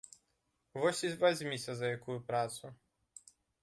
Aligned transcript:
Вось 0.73 1.03
і 1.03 1.13
вазьміся 1.15 1.75
за 1.81 1.87
якую 1.99 2.19
працу. 2.21 2.75